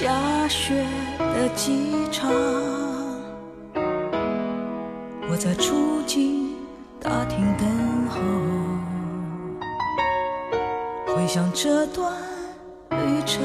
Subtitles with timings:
[0.00, 0.82] 下雪
[1.18, 2.32] 的机场，
[5.28, 6.56] 我在出境
[6.98, 7.68] 大厅等
[8.08, 8.18] 候，
[11.14, 12.10] 回想这段
[12.92, 13.42] 旅程，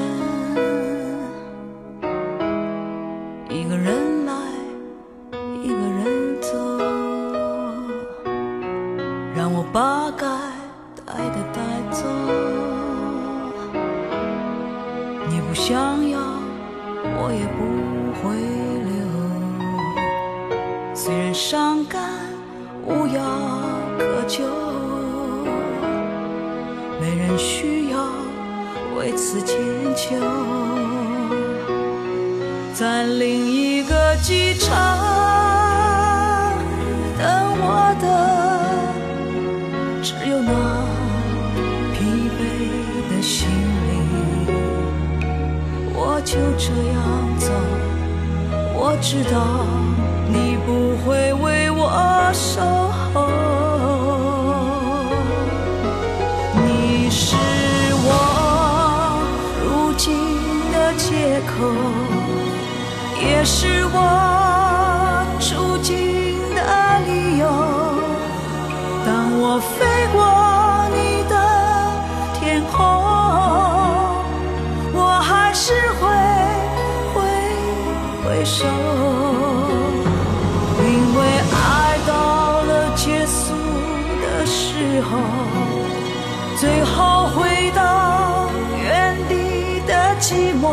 [90.18, 90.66] 寂寞，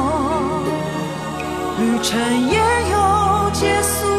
[1.77, 2.57] 旅程也
[2.91, 4.12] 有结束。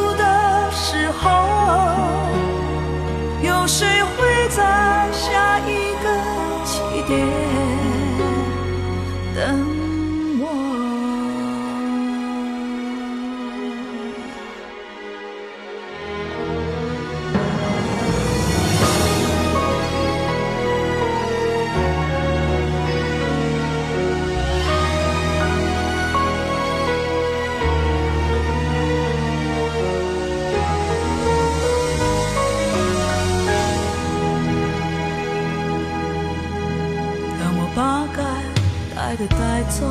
[39.27, 39.87] 带的带走，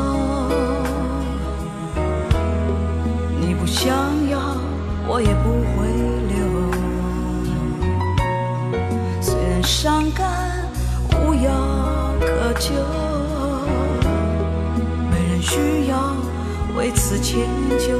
[3.39, 3.93] 你不想
[4.29, 4.39] 要，
[5.07, 5.87] 我也不会
[6.29, 6.35] 留。
[9.21, 10.27] 虽然伤感
[11.11, 11.49] 无药
[12.19, 12.73] 可救，
[15.09, 16.15] 没人需要
[16.77, 17.47] 为此迁
[17.79, 17.99] 就，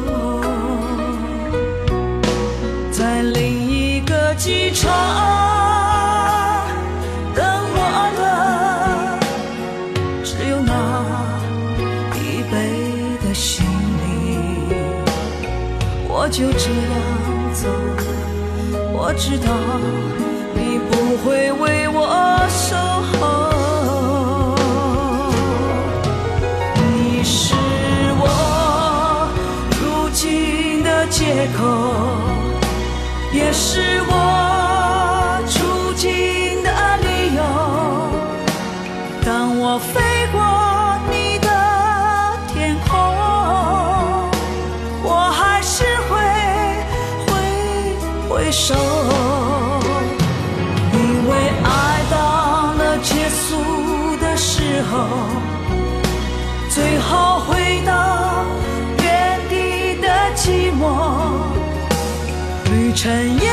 [2.92, 5.43] 在另一个机场。
[19.26, 19.48] 知道
[20.54, 21.98] 你不会为我
[22.50, 23.16] 守候。
[26.76, 27.56] 你是
[28.20, 28.28] 我
[29.80, 31.64] 如今的借口，
[33.32, 33.80] 也是
[34.10, 34.12] 我
[35.48, 37.42] 出境的理由。
[39.26, 40.02] 当我飞
[48.54, 48.76] 手，
[50.94, 51.32] 因为
[51.64, 54.94] 爱到了结束的时候，
[56.70, 58.46] 最后回到
[59.02, 60.84] 原地的寂寞，
[62.70, 63.50] 旅程也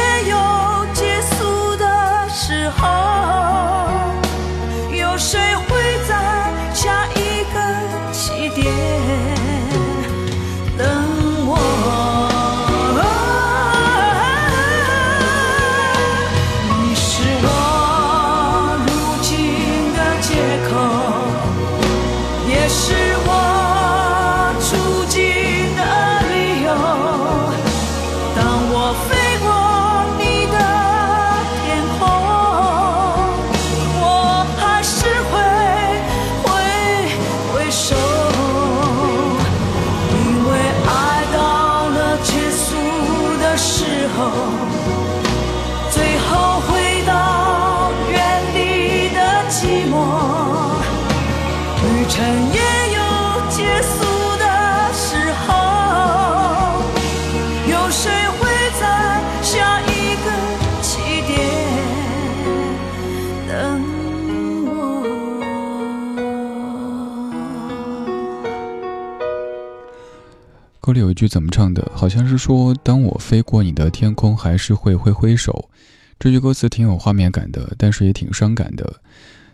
[70.91, 71.89] 歌里有一句怎么唱的？
[71.95, 75.71] 好像是说：“当我飞过你的天空，还是会挥挥手。”
[76.19, 79.01] 这句歌词挺有画面感的，但是也挺伤感的。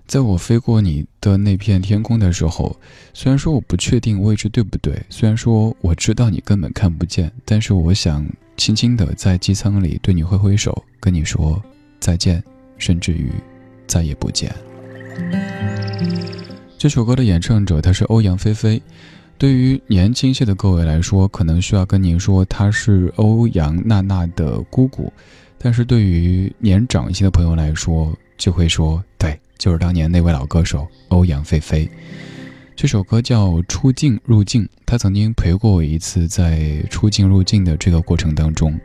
[0.06, 2.74] 在我飞过你的那片天空的时候，
[3.12, 11.62] 虽然说我不确定位置对不对，虽然说我知道你根本看不见，但是我想轻轻地在机舱里对你挥挥手，跟你说
[12.00, 12.42] 再见，
[12.78, 13.30] 甚至于
[13.86, 14.50] 再也不见。
[16.78, 18.80] 这首歌的演唱者他是欧阳菲菲。
[19.38, 25.12] 对于年轻些的各位来说，可能需要跟您说她是欧阳娜娜的姑姑，
[25.58, 31.88] 但是对于年长一些的朋友来说，就会说对，就是当年那位老歌手欧阳菲菲。
[32.74, 38.78] 这首歌叫《出境入境》，她曾经陪过我一次，在出境入境的这个过程当中，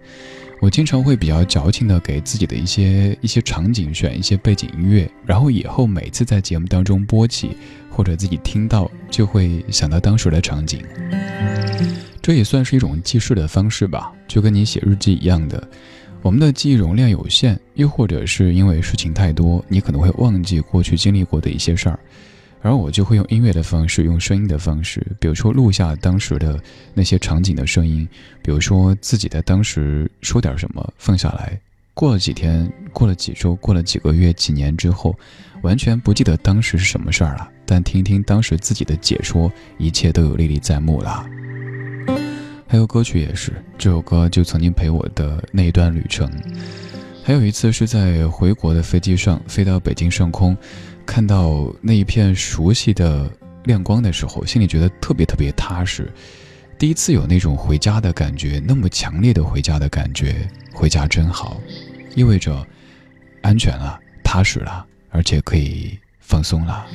[0.62, 7.58] 我经常会比较矫情的给自己的一些一些场景选一些背景音乐，然后以后每次在节目当中播起。
[7.94, 10.82] 或者自己听到就会想到当时的场景，
[12.22, 15.62] 这也算是一种记事的方式吧，就跟你写日记一样的。
[16.22, 22.00] 我们的记忆容量有限，又或者是因为事情太多，你可能会忘记过去经历过的一些事儿，
[22.62, 26.60] 而我就会用音乐的方式，用声音的方式，比如说录下当时的
[26.94, 28.08] 那些场景的声音，
[28.42, 31.60] 比如说自己在当时说点什么放下来，
[31.94, 35.16] 过了几天，过了几周，过了几个月、几年之后。
[35.64, 41.24] 完全不记得当时是什么事儿了，但听听当时自己的解说，一切都有历历在目了。
[42.66, 46.28] 还有歌曲也是，这首歌就曾经陪我的那一段旅程。
[47.24, 50.58] 还有一次是在回国的飞机上，飞到北京上空，
[51.12, 53.30] 看到那一片熟悉的
[53.66, 56.10] 亮光的时候，心里觉得特别特别踏实。
[56.80, 61.60] 第一次有那种回家的感觉，那么强烈的回家的感觉，回家真好，
[62.16, 62.66] 意味着
[63.42, 64.88] 安全了，踏实了。
[65.10, 66.88] 而且可以放松了。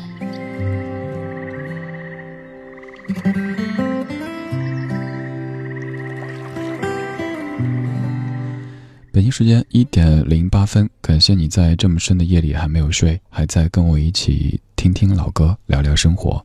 [9.16, 16.44] 北京时间一点零八分，感谢你在这么深的夜里还没有睡，还在跟我一起听听老歌，聊聊生活。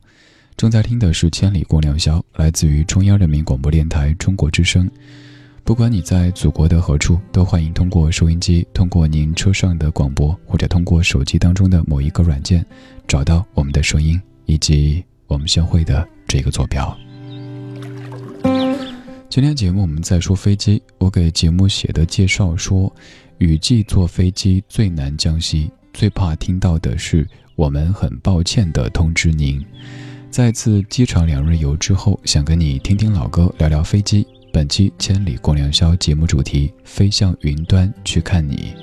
[0.56, 4.90] 正在听的是《千里共良宵》，来自于中央人民广播电台中国之声。
[5.64, 12.64] 不管你在祖国的何处，都欢迎通过收音机，通过您车上的广播，或者通过手机当中的某一个软件，
[13.06, 16.98] 找到我们的声音以及我们相会的这个坐标。
[19.32, 22.94] 今天节目我们在说飞机，我给节目写的介绍说，
[23.38, 29.64] 雨季坐飞机最难降息，最怕听到的是我们很抱歉的通知您。
[30.30, 34.26] 再次机场两日游之后，想跟你听听老歌，聊聊飞机。
[34.52, 38.74] 本期《千里共良宵》节目主题：飞向云端去看你。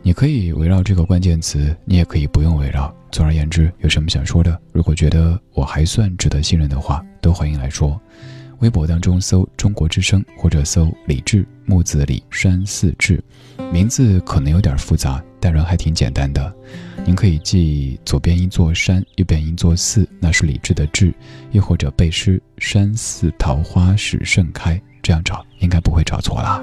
[0.00, 2.94] 你可以围绕这个关键词，你也可以不用围绕。
[3.10, 4.56] 总而言之，有什么想说的？
[4.72, 8.00] 如果觉得我还算值得信任的话，都欢迎来说。
[8.60, 13.22] 微博当中搜“中国之声”或者搜“李志木子李山寺志”，
[13.72, 16.54] 名字可能有点复杂，但人还挺简单的。
[17.06, 21.10] 您可以记左边一座山，右边一座寺，那是李志的志；
[21.52, 26.62] 又或者背诗“山寺桃花始盛开”，这样找应该不会找错啦。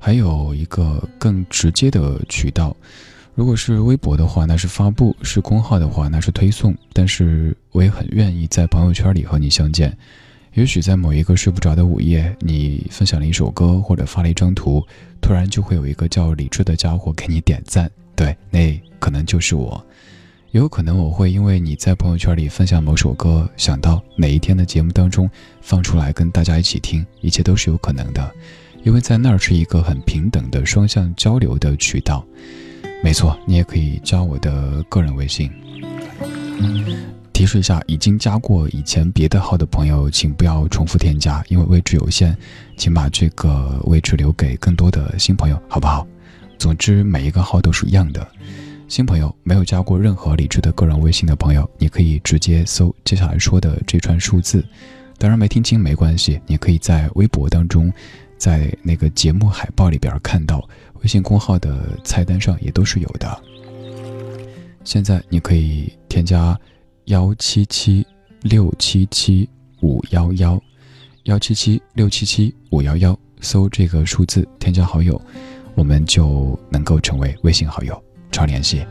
[0.00, 2.76] 还有一个更直接的渠道，
[3.34, 6.72] 如果是微博的话，那是发布；是公号的话，那是推送。
[6.92, 9.96] 但是我也很愿意在朋友圈里和你相见。
[10.52, 14.80] 也许在某一个睡不着的午夜，你分享了一首歌或者发了一张图，
[15.20, 17.90] 突然就会有一个叫李智的家伙给你点赞。
[18.14, 19.84] 对，那可能就是我。
[20.52, 25.28] 也有可能我会因为你在朋友圈里分享某首歌，想到哪一天的节目当中
[25.60, 28.32] 放出来跟大家一起听，一切都是有可能的。
[28.84, 32.24] 因为在那儿是一个很平等的双向交流的渠道。
[33.04, 35.52] 没错，你也可以加我的个人微信。
[37.34, 42.34] 提示一下，已经加过以前别的号的朋友，请不要重复添加，因为位置有限，
[42.78, 46.06] 请把这个位置留给更多的新朋友，好不好？
[46.56, 48.26] 总之，每一个号都是一样的。
[48.88, 54.64] 新朋友没有加过任何理智的个人微信的朋友，你可以直接搜接下来说的这串数字。
[55.18, 57.92] 当然没听清没关系，你可以在微博当中，
[58.38, 60.66] 在那个节目海报里边看到，
[61.04, 63.40] 微信公号的菜单上也都是有的。
[64.82, 66.58] 现在你可以添加。
[67.08, 68.02] 幺七七
[68.40, 69.46] 六七七
[69.82, 70.58] 五幺幺，
[71.24, 75.20] 幺七七六七七五幺幺，搜这个数字添加好友，
[75.74, 78.86] 我们就能够成为微信好友，常联系。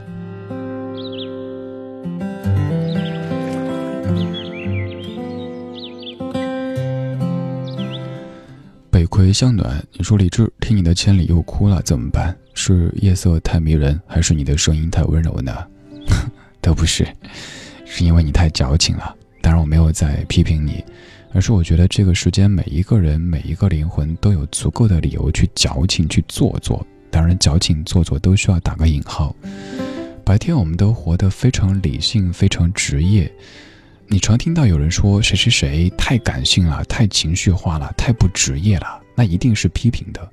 [9.14, 12.36] 葵向暖，你说李志听你的千里又哭了怎么办？
[12.56, 15.56] 是夜色太迷人，还是你的声音太温柔呢？
[16.60, 17.08] 都不是。
[17.86, 20.84] 是因为你太矫情了，当然我没有在批评你，
[21.32, 29.36] 而是我觉得这个世间每一个人每一个灵魂都有足够的理由去矫情去做作，当然矫情做作都需要打个引号。
[30.26, 33.32] 白天我们都活得非常理性非常职业，
[34.08, 40.30] 你常听到有人说谁谁谁太感性了太情绪化了太不职业了，那一定是批评的。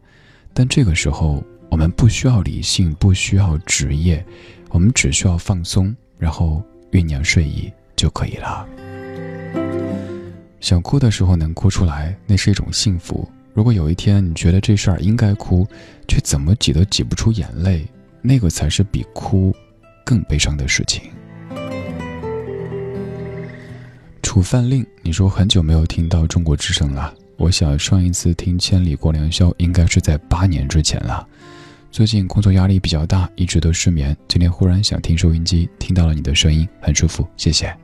[0.52, 4.24] 但这个时候我们不需要理性不需要职业，
[4.70, 6.62] 我们只需要放松，然后。
[6.92, 8.66] 酝酿睡意就可以了。
[10.58, 13.30] 想哭的时候能哭出来，那是一种幸福。
[13.54, 15.64] 如果有一天你觉得这事儿应该哭，
[16.08, 17.86] 却怎么挤都挤不出眼泪，
[18.22, 19.54] 那个才是比哭
[20.04, 21.12] 更悲伤的事情。
[24.20, 27.14] 楚范令，你说很久没有听到中国之声了。
[27.40, 31.26] 我想上一次听《千里过良宵》应该是在八年之前了。
[31.90, 34.14] 最近工作压力比较大，一直都失眠。
[34.28, 37.74] 今天忽然想听收音机，听到了你的声音，很舒服，谢谢。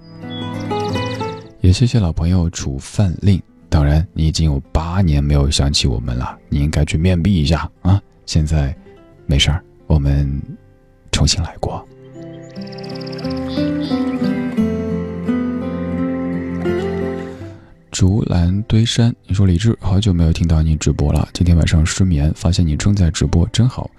[1.62, 3.42] 也谢谢老朋友楚范令。
[3.70, 7.98] 当然，你已经有八年没有想起我们了，你应该去面壁一下啊！
[8.26, 8.76] 现在
[9.25, 10.30] 没事儿，我们
[11.10, 11.82] 重新来过。
[17.98, 21.26] 竹篮堆山，你说李志，好久没有听到你直播了。
[21.32, 23.90] 今天晚上失眠，发现你正在直播，真好。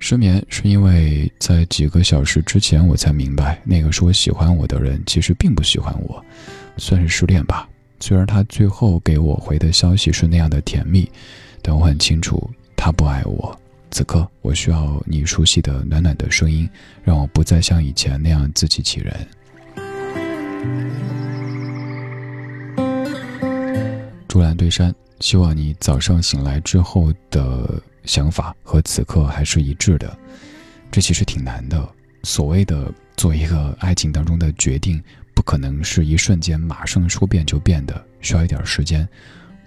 [0.00, 6.20] 失眠是因为在几个小时之前，我才明白，那个说喜欢我的人其实并不喜欢我，
[6.76, 7.68] 算是失恋吧。
[8.00, 11.08] 虽然他最后给我回的消息是那样的甜蜜，
[11.62, 13.56] 但我很清楚他不爱我。
[13.92, 16.68] 此刻，我需要你熟悉的暖暖的声音，
[17.04, 19.14] 让我不再像以前那样自欺欺人。
[24.28, 30.16] 竹篮对山，希望你早上醒来之后的想法和此刻还是一致的。
[30.90, 31.88] 这其实挺难的。
[32.22, 35.02] 所谓的做一个爱情当中的决定，
[35.32, 39.08] 不可能是一瞬间马上说变就变的，需要一点时间。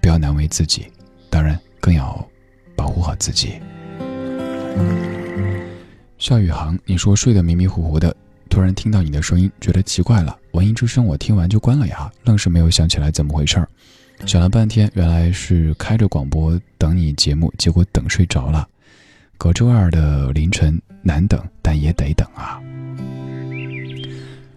[0.02, 0.88] 不要难为自己，
[1.30, 2.26] 当然更要
[2.76, 3.54] 保护好自己。
[6.18, 8.16] 夏宇航，你说睡得迷迷糊糊的，
[8.50, 10.38] 突然听到你的声音，觉得奇怪了。
[10.52, 13.70] 文艺之声我听完就关了呀，愣是没有想起来怎么回事儿。
[14.26, 18.68] 想了半天，原来是开着广播等你节目，结果等睡着了。
[19.38, 22.62] 隔周二的凌晨难等，但也得等啊。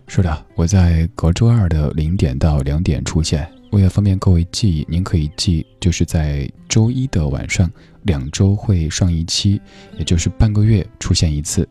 [0.06, 3.50] 是的，我在隔周二的零点到两点出现。
[3.70, 7.70] 为了方便各位记忆，您可以记，就是在周一的晚上，
[8.02, 9.58] 两周会上一期，
[9.96, 11.66] 也就是半个月出现一次。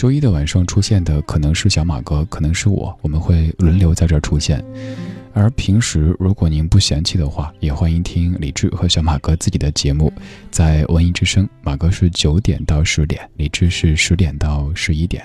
[0.00, 4.64] 周一的晚上出现的可能是小马哥，可能是我，我们会轮流在这儿出现。
[5.34, 10.10] 而平时，如果您不嫌弃的话，也欢迎听李志和小马哥自己的节目，
[10.50, 15.22] 在文艺之声，马哥是九点到十点，李志是十点到十一点。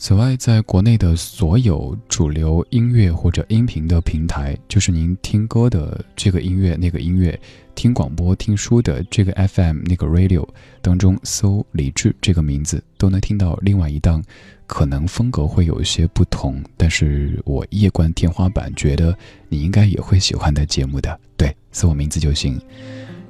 [0.00, 7.38] 此外，在国内的所有主流音乐或者音频的平台，就是您听歌的这个音乐、那个音乐，
[7.74, 10.46] 听广播、听书的这个 FM、那个 Radio
[10.80, 14.22] 当中，搜“李志”这个名字，都能听到另外一档，
[14.68, 19.12] 可能风格会有一些不同，但是我夜观天花板，觉得
[19.48, 21.18] 你应该也会喜欢的节目的。
[21.36, 22.56] 对，搜我名字就行。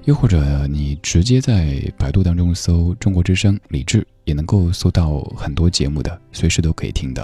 [0.08, 7.22] 又或者你直接在百度当中搜“中国之声李志”，也能够搜到很多节目的，随时都可以听的。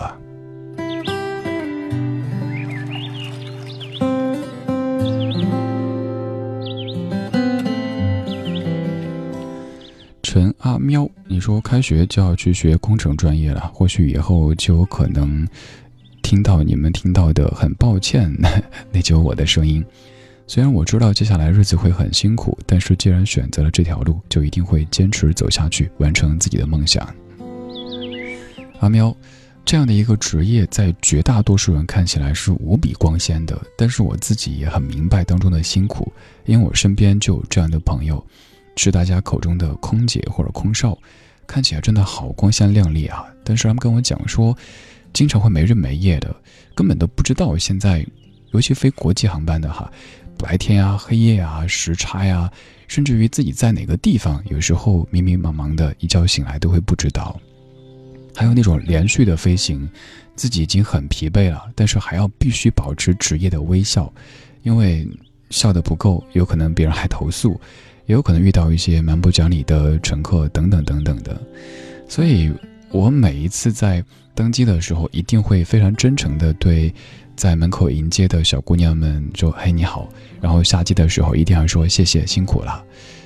[10.23, 15.49] 陈阿喵，你说开学就要去学工程专业了，或许以后就有可能
[16.23, 18.31] 听到你们听到的，很抱歉，
[18.93, 19.83] 那就我的声音。
[20.47, 27.09] 虽然我知道接下来日子会很辛苦，但是既然选择了这条路，就一定会坚持走下去，完成自己的梦想。
[28.81, 29.17] 阿喵，
[29.65, 36.13] 这样的一个职业，在绝大多数人看起来是无比光鲜的，但是我自己也很明白当中的辛苦，
[36.45, 38.25] 因为我身边就有这样的朋友，
[38.77, 40.97] 是大家口中的空姐或者空少，
[41.47, 44.55] 看起来真的好光鲜亮丽啊，但是他们跟我讲说，
[45.15, 46.37] 经常会没日没夜的，
[46.75, 48.07] 根本都不知道现在，
[48.53, 49.91] 尤其飞国际航班的哈。
[50.45, 52.51] 白天啊，黑夜啊，时差呀，
[52.87, 57.41] 甚至于自己在哪个地方，有时候迷迷茫茫的，一觉醒来都会不知道。
[58.37, 59.89] 还有那种连续的飞行，
[60.37, 64.13] 自己已经很疲惫了，但是还要必须保持职业的微笑，
[64.65, 65.09] 因为
[65.49, 67.59] 笑的不够，有可能别人还投诉，
[68.05, 71.41] 也有可能遇到一些蛮不讲理的乘客等等等等的。
[72.07, 72.53] 所以
[72.91, 76.95] 我每一次在登机的时候，一定会非常真诚的对。
[77.37, 80.09] 在门口迎接的小姑娘们说：“嘿，你好。”
[80.41, 82.85] 然后下机的时候一定要说：“谢谢，辛苦了。”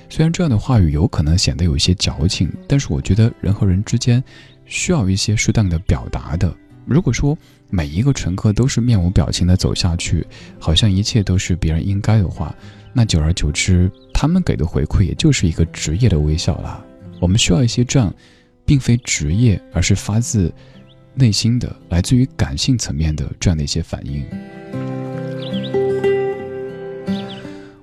[0.09, 4.23] 虽然这样的话语有可能显得有些矫情，但是我觉得人和人之间
[4.65, 6.53] 需要一些适当的表达的。
[6.87, 7.37] 如果说
[7.69, 10.27] 每一个乘客都是面无表情的走下去，
[10.59, 12.55] 好像一切都是别人应该的话，
[12.95, 16.83] 那久而久之，他们给的回馈也就是一个职业的微笑了。
[17.21, 18.11] 我们需要一些这样，
[18.65, 20.51] 并非职业，而是发自。
[21.15, 24.25] 内心的来自于感性层面的这样的一些反应。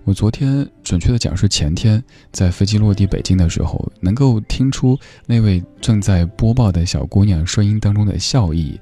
[0.04, 2.02] 我昨天，准确的讲是前天，
[2.32, 8.80] 在飞机落地北京的时候，能够听出那位正在播报的小姑娘声音当中的笑意，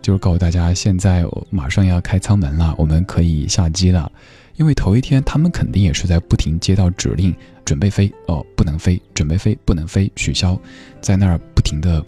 [0.00, 4.10] 就是告诉大家现在马上要开舱门了，我们可以下机了。
[4.54, 10.56] 因为头一天他们肯定也是在不停接到指令，准备飞哦，不能飞，准备飞不能飞，取消，
[11.00, 12.04] 在那儿不停的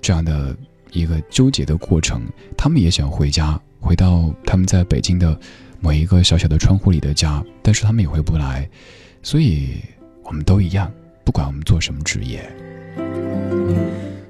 [0.00, 0.56] 这样的。
[0.92, 2.22] 一个纠结的过程，
[2.56, 5.38] 他们也想回家，回到他们在北京的
[5.80, 8.68] 某一个小小的窗户里的家，但是他们也回不来，
[9.22, 9.76] 所以
[10.24, 10.90] 我们都一样，
[11.24, 12.50] 不管我们做什么职业。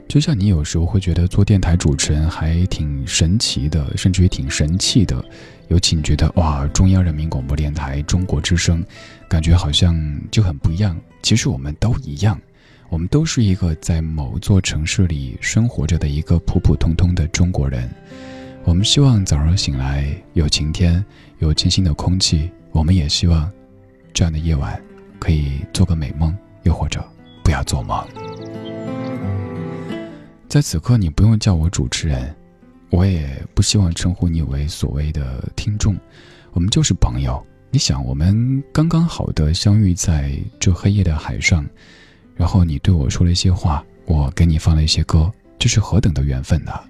[0.08, 5.22] 就像你有时候会觉得做电台主持人还挺神奇的，甚至于挺神气的，
[5.68, 8.82] 尤其你觉得哇，中央人民广播电台中国之声，
[9.28, 9.94] 感觉好像
[10.30, 10.96] 就很不一样。
[11.22, 12.40] 其实我们都一样。
[12.88, 17.90] 我们都是一个在某座城市里生活着的一个普普通通的中国人。
[18.64, 21.04] 我们希望早上醒来有晴天，
[21.38, 22.50] 有清新的空气。
[22.72, 23.50] 我们也希望
[24.12, 24.80] 这样的夜晚
[25.18, 27.04] 可以做个美梦，又或者
[27.42, 28.06] 不要做梦。
[30.48, 32.34] 在此刻，你不用叫我主持人，
[32.90, 35.96] 我也不希望称呼你为所谓的听众。
[36.52, 37.44] 我们就是朋友。
[37.70, 41.66] 你想，我们刚刚好的相遇在这黑夜的海上。
[42.36, 46.80] 然后你对我说了一些话，我给你放了一些歌，这是何等的缘分呐！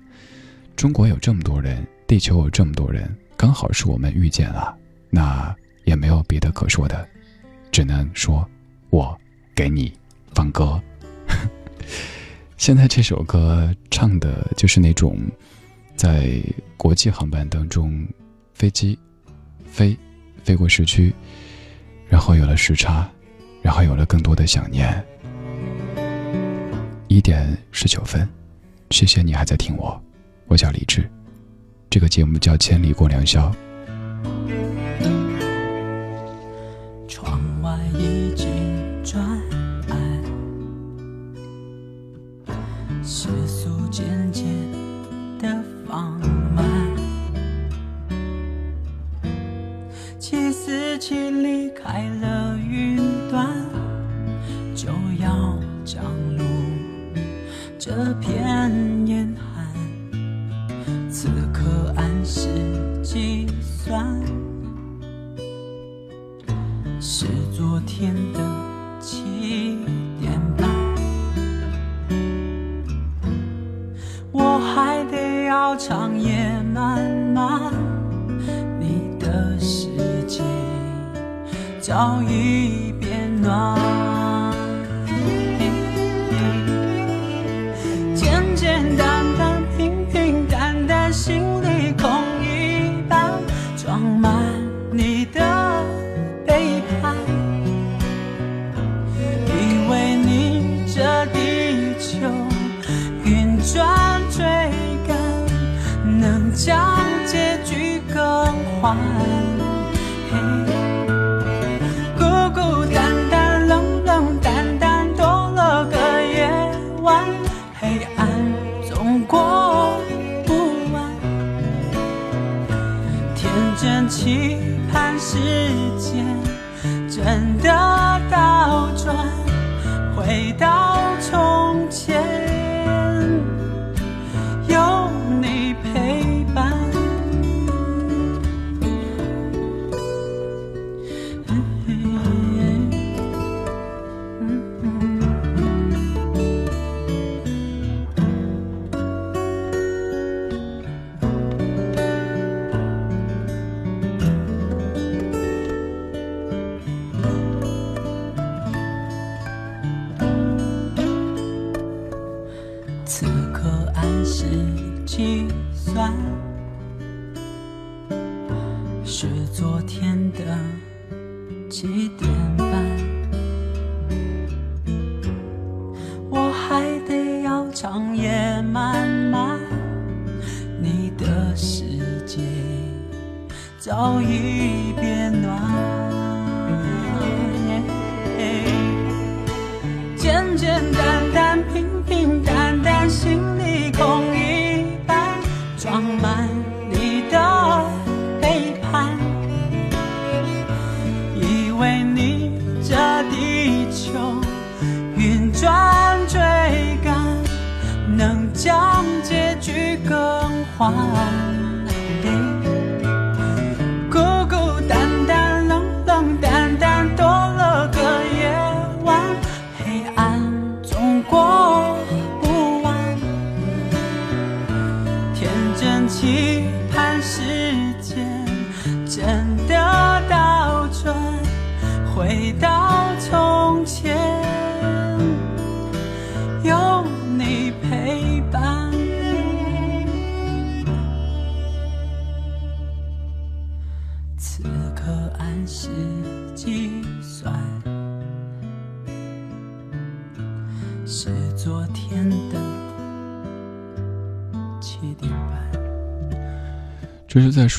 [0.74, 4.76] 中国有这么多人，地球有这么多人，刚好是我们遇见了，
[5.08, 5.54] 那
[5.84, 7.08] 也没有别的可说的，
[7.70, 8.46] 只能说，
[8.90, 9.18] 我
[9.54, 9.92] 给你
[10.34, 10.82] 放歌。
[12.58, 15.18] 现在这首歌唱的就是那种，
[15.94, 16.42] 在
[16.76, 18.06] 国际航班当中，
[18.52, 18.98] 飞机
[19.64, 19.96] 飞
[20.42, 21.14] 飞过市区，
[22.08, 23.08] 然后有了时差，
[23.62, 25.02] 然后有了更多的想念。
[27.08, 28.28] 一点十九分，
[28.90, 30.00] 谢谢你还在听我，
[30.46, 31.08] 我叫李志，
[31.88, 33.50] 这个节目叫《千里过良宵》。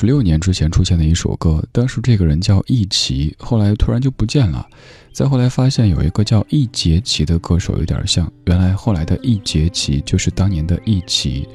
[0.00, 4.64] 十六年之前出现的一首歌，当时这个人叫易奇，后来突然就不见了。
[5.12, 11.48] 再后来发现有一个叫易杰奇的歌手有点像，原来后来的易杰奇就是当年的易奇。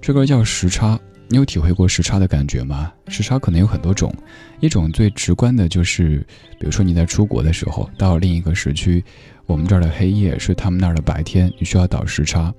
[0.00, 2.92] 这歌叫时差，你有体会过时差的感觉吗？
[3.08, 4.14] 时差可能有很多种，
[4.60, 6.24] 一种最直观的就是，
[6.60, 9.04] 比如说你在出国的时候，到另一个时区，
[9.44, 12.54] 我们这儿的黑夜是他们那儿的白天，你需要倒时差。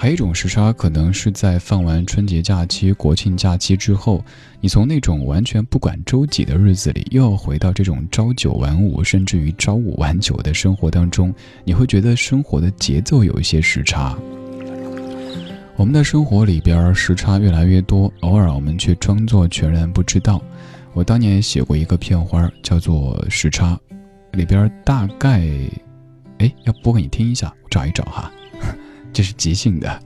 [0.00, 4.24] 还有一种时差，可能是在放完春节假期、国庆假期之后，
[4.58, 11.34] 你从那种完全不管周几的日子里，又要回到这种朝九晚五，甚至于朝五晚九的生活当中，
[11.64, 14.16] 你会觉得生活的节奏有一些时差。
[15.76, 20.42] 我们的生活里边时差越来越多，偶尔我们却装作全然不知道。
[20.94, 23.78] 我当年写过一个片花，叫做《时差》，
[24.34, 25.46] 里边大概，
[26.38, 28.32] 哎，要播给你听一下，我找一找哈。
[29.12, 30.02] 这是即兴的。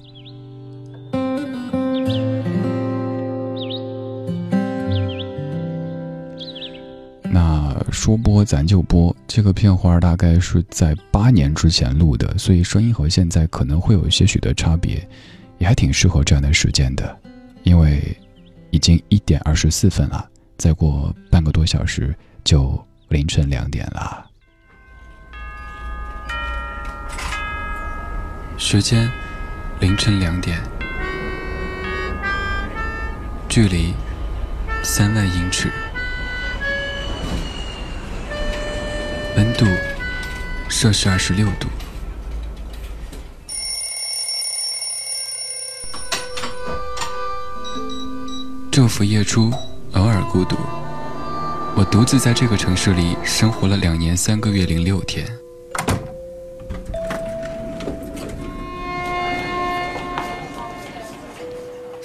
[7.22, 15.06] 那说播咱就播，这个片花大概是在八年之前录的，所以声音和现在可能会有些许的差别，
[15.58, 17.16] 也还挺适合这样的时间的，
[17.64, 18.16] 因为
[18.70, 22.14] 已经一点二十四分了，再过半个多小时
[22.44, 24.26] 就凌晨两点了。
[28.66, 29.12] 时间
[29.78, 30.58] 凌晨两点，
[33.46, 33.92] 距离
[34.82, 35.70] 三万英尺，
[39.36, 39.66] 温度
[40.70, 41.68] 摄氏二十六度。
[48.72, 49.52] 昼伏夜出，
[49.92, 50.56] 偶尔孤独。
[51.76, 55.43] 我独自在这个城市里生活了两年三个月零六天。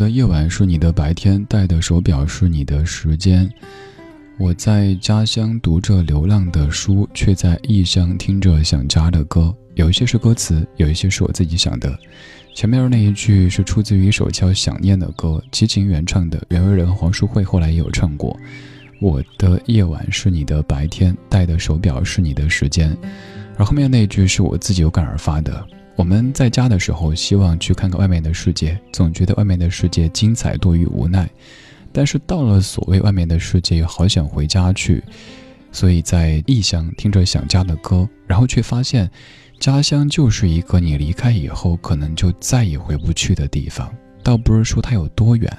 [0.00, 3.46] 的夜晚是你的白天，戴的手表是你的时间。
[4.38, 9.54] 我在家乡读着流浪的书，却在异乡听着想家的歌。
[9.74, 11.94] 有一些是歌词，有一些是我自己想的。
[12.54, 18.34] 前面那一句是出自于一首叫《想念》的歌，齐秦原唱的，袁惟仁、黄淑慧后来也有唱过。
[19.02, 22.96] 我的夜晚是你的白天，戴的手表是你的时间。
[23.58, 25.62] 而后面那一句是我自己有感而发的。
[26.00, 31.28] 我们在家的时候，希望去看看外面的世界，总觉得外面的世界精彩多于无奈。
[31.92, 35.04] 但是到了所谓外面的世界，好想回家去，
[35.70, 39.10] 所以在异乡听着想家的歌，然后却发现。
[39.58, 45.54] 家乡就是一个你离开以后可能就再也回不去的地方，倒不是说它有多远，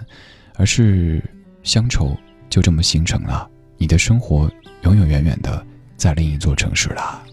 [0.55, 1.23] 而是
[1.61, 2.17] 乡愁
[2.49, 3.47] 就这么形成了。
[3.77, 4.51] 你的生活
[4.81, 5.63] 永永远远的
[5.95, 7.23] 在另一座城市了，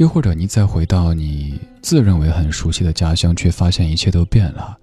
[0.00, 4.74] 又或者你再回到你自认为很熟悉的家乡，却发现一切都变了。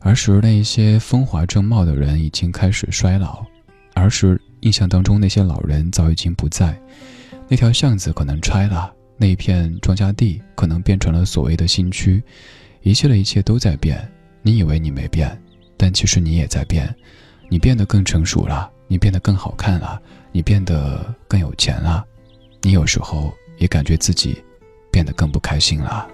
[0.00, 3.46] 儿时那一些风华正茂的人已经开始衰老，
[3.94, 6.78] 儿时印象当中那些老人早已经不在，
[7.48, 8.92] 那条巷子可能拆了。
[9.16, 12.22] 那一片庄稼地可能变成了所谓的新区，
[12.82, 14.06] 一切的一切都在变。
[14.42, 15.34] 你以为你没变，
[15.78, 16.94] 但其实你也在变。
[17.48, 19.98] 你变得更成熟了，你变得更好看了，
[20.30, 22.04] 你变得更有钱了。
[22.60, 24.36] 你有时候也感觉自己
[24.98, 26.08] 变得更不开心了。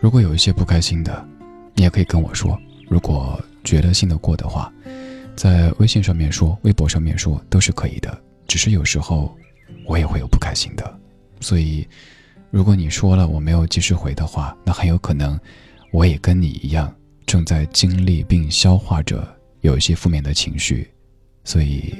[0.00, 1.24] 如果有一些不开心的，
[1.74, 2.58] 你也可以跟我说。
[2.88, 4.72] 如果觉得信得过的话，
[5.36, 8.20] 在微信上面说，微博上面说都是可以的。
[8.48, 9.32] 只是有时候。
[9.86, 10.98] 我也会有不开心的，
[11.40, 11.86] 所以，
[12.50, 15.38] 如果你说了我没有及时回的话，那很有可能，
[15.92, 16.92] 我也跟你一样
[17.26, 19.26] 正在经历并消化着
[19.62, 20.88] 有一些负面的情绪，
[21.44, 21.94] 所以，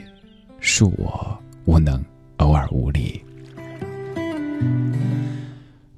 [0.61, 2.05] 恕我无能，
[2.37, 3.20] 偶尔无礼。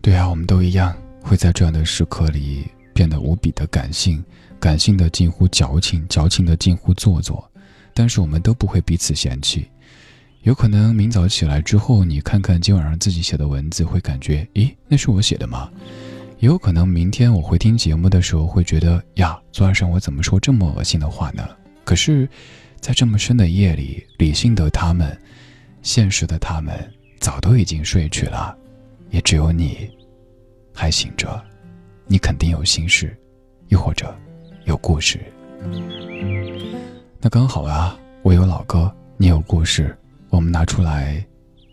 [0.00, 4.22] 对啊，我们都一样会在这样的时刻里变得无比的感性，
[4.58, 7.48] 感性的近乎矫情，矫情的近乎做作，
[7.94, 9.68] 但是我们都不会彼此嫌弃。
[10.42, 15.70] 有可能明早起来之后，你看看今晚上自己写的文字，会感觉，咦，那是我写的吗？
[16.40, 21.48] 也有可能明天我回听节目的时候，会觉得，呀，昨晚上我怎么说这么恶心的话呢？
[21.84, 22.28] 可是，
[22.80, 25.16] 在这么深的夜里，理性的他们，
[25.82, 26.74] 现实的他们，
[27.22, 28.52] 早都已经睡去了，
[29.10, 29.88] 也只有你，
[30.74, 31.40] 还醒着。
[32.08, 33.16] 你肯定有心事，
[33.68, 34.12] 又或者，
[34.64, 35.20] 有故事。
[37.20, 39.96] 那刚好啊，我有老歌，你有故事。
[40.30, 41.24] 我们拿出来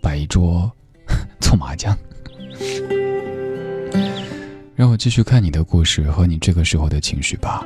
[0.04, 0.72] 摆一桌
[1.42, 1.98] 搓麻将，
[4.76, 7.66] 让我继续看你的故事和你这个时候的情绪吧。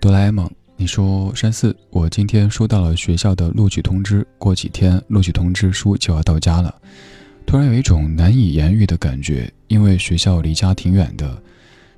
[0.00, 6.72] 哆啦 A 梦，你说山四，我今天收到了学校的录取通知，过几天录取通知书就要到家了。
[7.44, 11.36] 突然有一种难以言喻的感觉，因为学校离家挺远的，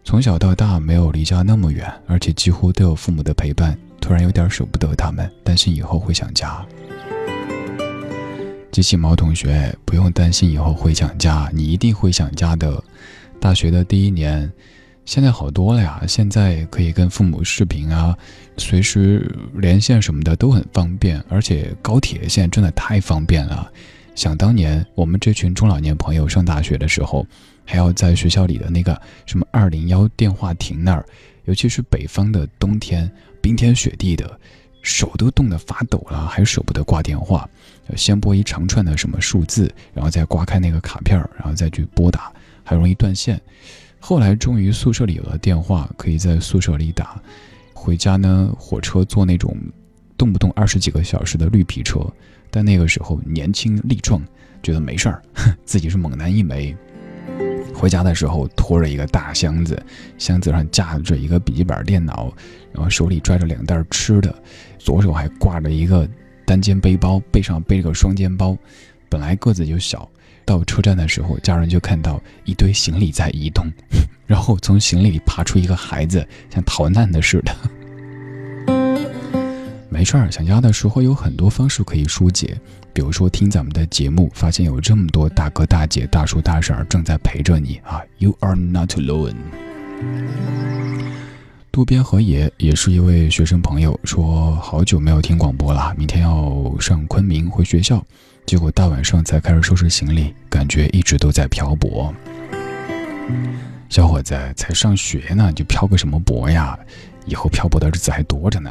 [0.02, 6.64] 从小到大没有离家那么远，而且几乎都有父母的陪伴，突然有点舍不得他们，担心以后会想家。
[8.72, 12.82] 机器猫同学，不用担心以后会想家，你一定会想家的。
[13.38, 14.50] 大学的第一年，
[15.04, 18.16] 现在好多了呀，现在可以跟父母视频啊，
[18.56, 23.70] 随时连线什么的都很方便，而且高铁现在真的太方便了。
[24.14, 27.26] 想当年，我们这群中老年朋友上大学的时候，
[27.64, 31.04] 还要在学校里的那个什么二零幺电话亭那儿，
[31.46, 33.10] 尤其是北方的冬天，
[33.40, 34.38] 冰天雪地的。
[34.82, 37.46] 手都冻得发抖了，还舍不得挂电话，
[37.96, 42.32] 先拨一长串的什么数字，然后再刮开那个卡片儿然后再去拨打，
[42.64, 43.38] 还容易断线。
[44.02, 47.22] 后来终于宿舍里有了电话，可以在宿舍里打。
[47.74, 49.56] 回家呢，火车坐那种
[50.16, 52.00] 动不动二十几个小时的绿皮车，
[52.50, 54.20] 但那个时候年轻力壮，
[54.62, 55.22] 觉得没事儿，
[55.64, 56.74] 自己是猛男一枚。
[57.74, 59.80] 回家的时候拖着一个大箱子，
[60.18, 62.32] 箱子上架着一个笔记本电脑，
[62.72, 64.34] 然后手里拽着两袋吃的，
[64.78, 66.08] 左手还挂着一个
[66.44, 68.56] 单肩背包，背上背着个双肩包。
[69.08, 70.08] 本来个子就小，
[70.50, 73.64] 到车站的时候，家人就看到一堆行李在移动，
[74.26, 77.54] 然后从行李里爬出一个孩子，像逃难的似的。
[79.88, 82.60] 没事儿，想家的时候有很多方式可以疏解，
[82.92, 89.36] 比如说听咱们的节目，发现有这么多大哥大姐、大叔大婶正在陪着你啊，You are not alone。
[91.70, 98.04] 渡边和也也是一位学生朋友，说好久没有听广播了，明天要上昆明回学校，
[98.50, 102.12] 结果大晚上才开始收拾行李，感觉一直都在漂泊。
[103.88, 106.76] 小伙子才上学呢，就漂个什么泊呀？
[107.26, 108.68] 以后漂泊的日子还多着呢。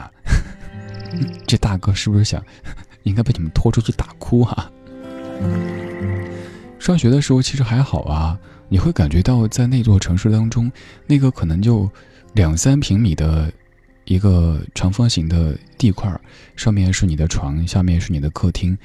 [1.48, 2.44] 这大哥是不是想，
[3.04, 4.70] 应该被你们拖出去打哭啊？
[6.78, 8.38] 上学的时候其实还好啊，
[8.68, 10.70] 你会感觉到在那座城市当中，
[11.08, 11.90] 那个可能就
[12.34, 13.50] 两三平米的
[14.04, 16.14] 一个长方形的地块，
[16.58, 18.78] 上面是你的床，下面是你的客厅，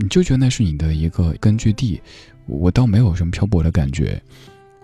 [0.00, 2.00] 你就觉得那是你的一个根据地。
[2.46, 4.20] 我倒没有什么漂泊的感觉。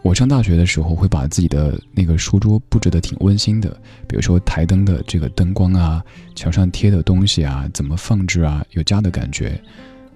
[0.03, 3.71] 我上大学的时候会把自己的那个书桌布置的挺温馨的，
[4.07, 6.01] 比如说台灯的这个灯光啊，
[6.37, 9.61] 墙上贴的东西啊，怎么放置啊，有家的感觉。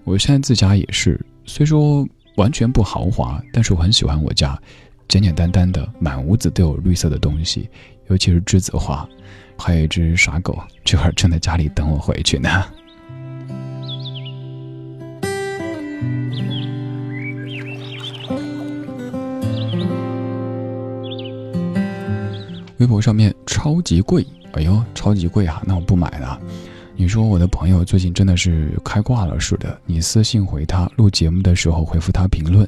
[0.05, 4.57] 我现在自家也是，虽说完全不豪华，但是我很喜欢我家，
[5.09, 7.69] 简简单单的，满屋子都有绿色的东西，
[8.09, 9.09] 尤其是栀子花，
[9.59, 12.65] 还有一只傻狗，这会儿正在家里等我回去呢。
[22.81, 25.63] 微博上面超级贵，哎呦，超级贵啊！
[25.67, 26.41] 那我不买了。
[26.97, 32.67] 你说我的朋友最近真的是开挂了似的，你私信回他，录节目的时候回复他评论，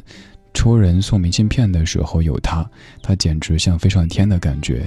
[0.53, 2.69] 抽人送明信片的时候有他，
[3.03, 4.87] 他简直像飞上天的感觉。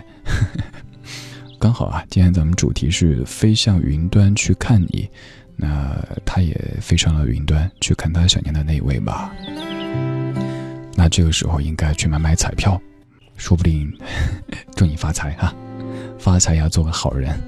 [1.60, 5.10] 刚好啊，今天咱们主题是飞向云端去看你，
[5.56, 9.34] 那他也飞上了云端去看他想念的那一位吧。
[10.96, 12.80] 那这个时候应该去买买彩票。
[13.38, 13.92] 说不定，
[14.76, 15.54] 祝你发财哈！
[16.18, 17.40] 发财要做个好人。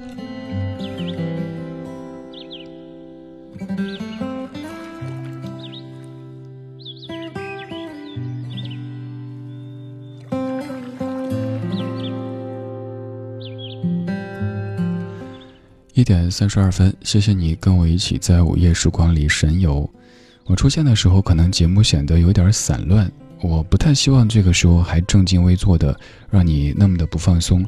[15.94, 19.90] 一点三十二分，谢谢你跟我一起在午夜时光里神游。
[20.46, 23.10] 我出现的时候，可能节目显得有点散乱。
[23.40, 25.98] 我不太希望这个时候还正襟危坐的，
[26.30, 27.64] 让你那么的不放松。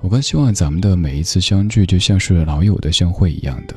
[0.00, 3.74] 我更希望咱们的每一次相聚，就像是老友的相会一样的。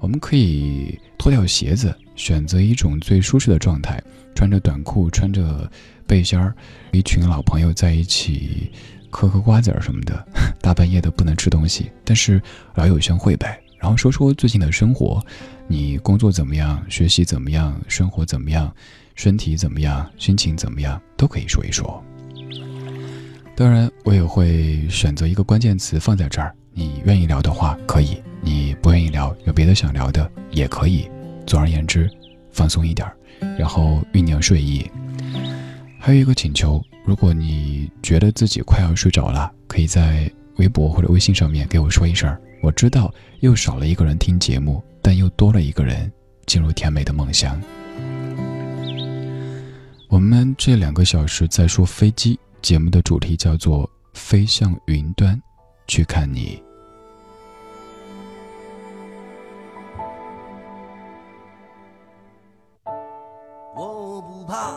[0.00, 4.02] 我们可以脱掉鞋子，选择一种最舒适的状态，
[4.34, 5.70] 穿着短裤，穿着
[6.04, 6.52] 背心儿，
[6.90, 8.72] 一群老朋友在一起
[9.10, 10.26] 嗑嗑瓜子儿什么的。
[10.60, 12.42] 大半夜的不能吃东西，但是
[12.74, 13.60] 老友相会呗。
[13.78, 15.24] 然后说说最近的生活，
[15.68, 16.84] 你工作怎么样？
[16.88, 17.80] 学习怎么样？
[17.86, 18.72] 生活怎么样？
[19.14, 22.02] 身体怎么样，心情怎么样，都可以说一说。
[23.54, 26.54] 当然，我也会选择一个关键词放在这儿。
[26.72, 31.08] 你愿意聊的话可以，你不愿意聊，有别的想聊的也可以。
[31.46, 32.10] 总而言之，
[32.50, 33.06] 放松一点，
[33.58, 34.90] 然后酝酿睡意。
[35.98, 42.34] 还有一个请求，如果你觉得自己快要睡着了，可以在微博或者微信上面给我说一声。
[42.62, 46.10] 我知道又少了一个人听节目，但又多了一个人
[46.46, 47.60] 进入甜美的梦乡。
[50.12, 55.40] 我们这两个小时在说飞机，节目的主题叫做“飞向云端，
[55.86, 56.62] 去看你”。
[63.74, 64.74] 我不怕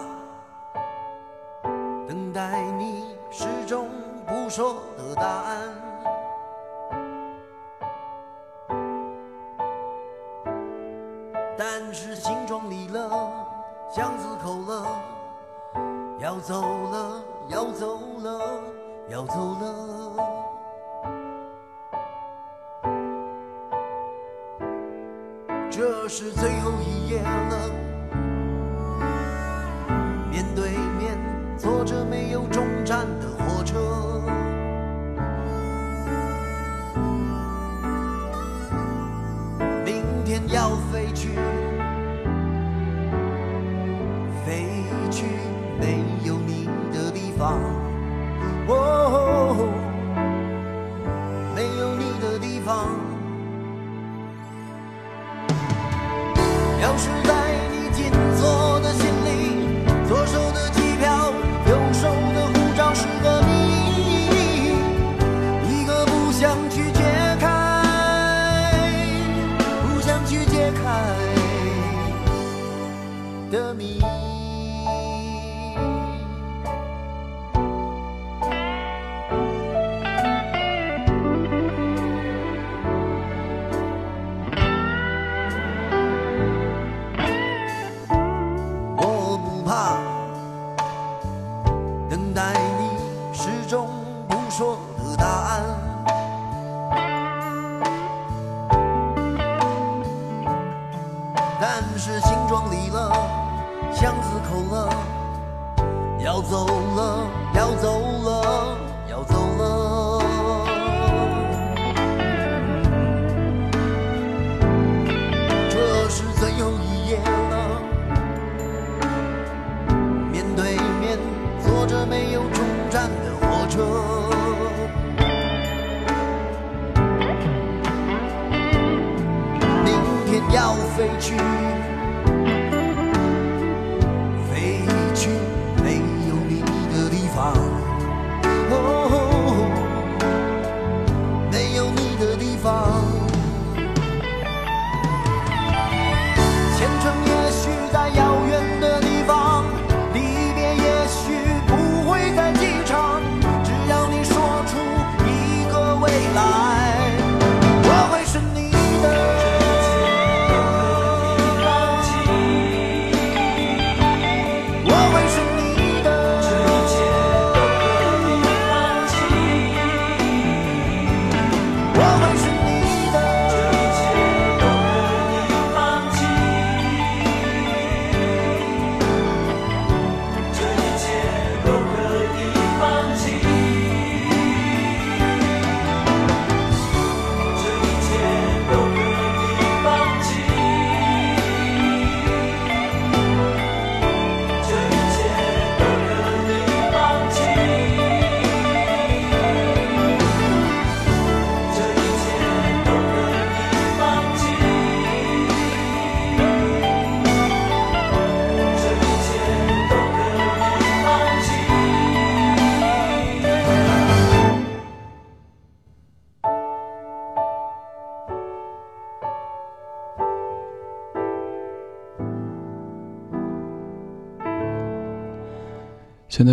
[2.08, 3.90] 等待你始终
[4.26, 5.68] 不说的答案，
[11.58, 13.46] 但是心装离了，
[13.94, 15.02] 箱子扣了。
[16.26, 16.60] 要走
[16.90, 18.64] 了，要走了，
[19.10, 20.16] 要走了。
[25.70, 27.70] 这是最后一夜了，
[30.32, 31.16] 面对面
[31.60, 33.78] 坐着没有终站的火车，
[39.86, 41.36] 明天要飞去
[44.44, 44.66] 飞
[45.12, 45.28] 去。
[45.80, 47.85] 没有你的地方。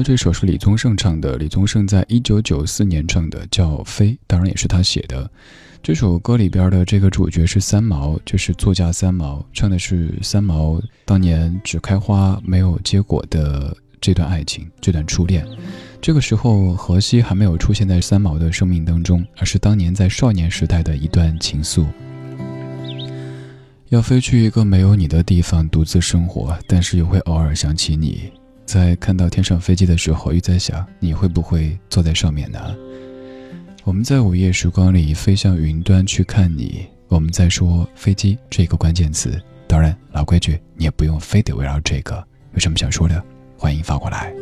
[0.03, 5.31] 这首是李宗盛唱的，李宗盛在一九九四年唱的，叫《飞》，当然也是他写的。
[5.83, 15.47] 这首歌里边的这个主角是三毛，就是作家三毛，唱的是三毛当年只开花没有结果的这段爱情，这段初恋。
[16.01, 21.87] 这个时候，荷西还没有出现在三毛的生命当中，而是当年在少年时代的一段情愫。
[23.89, 28.33] 要飞去一个没有你的地方独自生活，但是又会偶尔想起你。
[28.73, 32.59] 在看到天上飞机的时候，又在想你会不会坐在上面呢？
[33.85, 36.87] 我们在午夜时光里飞向云端去看你。
[37.09, 42.27] 我们在说飞机这个关键词，当然老规矩，你也不用非得围绕这个。
[42.55, 43.23] 有什么想说的，
[43.59, 44.33] 欢迎发过来。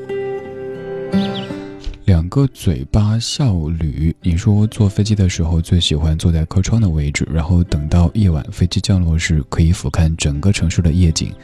[2.04, 11.34] 两个嘴巴笑驴，你说坐飞机的时候最喜欢坐在客窗的位置，然后等到夜晚飞机降落时，可以俯瞰整个城市的夜景。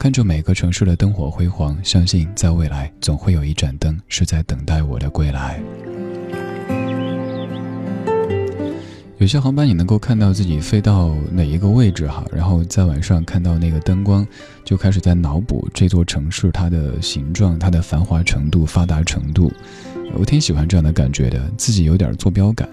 [0.00, 5.60] 看着每个城市的灯火辉煌，相信在未来总会有一盏灯是在等待我的归来。
[9.18, 14.26] 有些航班你能够看到自己飞到哪一个位置哈，然后在晚上看到那个灯光，
[14.64, 19.52] 就开始在脑补这座城市它的形状、它的繁华程度、发达程度。
[20.14, 22.66] 我挺喜欢这样的感觉的，自己有点坐标感。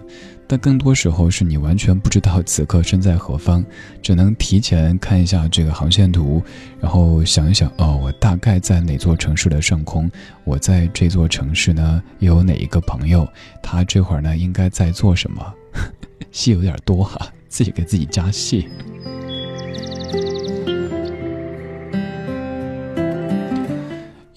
[0.48, 3.64] 但更多时候是你完全不知道此刻身在何方，
[4.02, 6.42] 只能提前看一下这个航线图，
[6.80, 10.10] 然后想一想，哦，我大概在哪座城市的上空？
[10.46, 13.28] 我在这座城市呢，有哪一个朋友？
[13.62, 15.54] 他这会儿呢，应该在做什么？
[16.32, 18.70] 戏有点多哈，自己给自己加戏。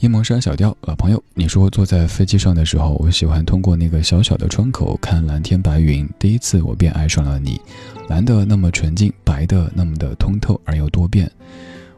[0.01, 6.09] 夜蒙山小调，老朋友，你说坐在飞机上的时候，我喜欢通过那个小小的窗口看蓝天白云。
[6.19, 7.61] 第一次我便爱上了你，
[8.09, 11.31] 蓝的那么纯净，白的那么的通透而又多变。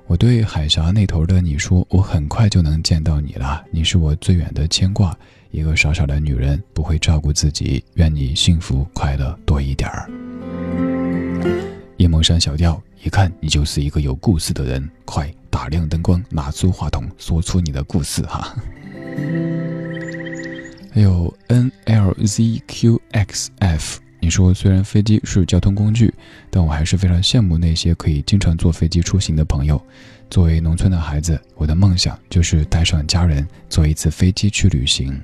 [0.09, 5.17] 我对海峡那头的你说，我很快就能见到你了，你是我最远的牵挂。
[5.53, 10.11] 一个傻傻的女人不会照顾自己，愿你幸福快乐多一点儿。
[11.99, 18.57] 夜蒙山小调，一看你就是一个有故事的人，快打亮灯光，拿出话筒，说出你的故事哈。
[20.91, 26.13] 还有 N L Z Q X F，你说虽然飞机是交通工具，
[26.51, 29.81] 但我还是非常羡慕那些可以经常坐飞机出行的朋友。
[30.31, 35.21] 作为农村的孩子，我的梦想就是带上家人坐一次飞机去旅行。